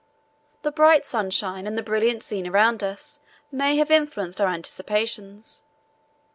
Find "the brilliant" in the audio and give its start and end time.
1.77-2.23